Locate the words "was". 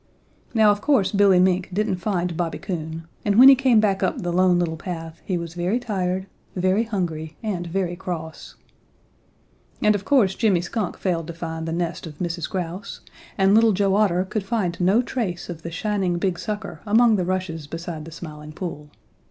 5.37-5.53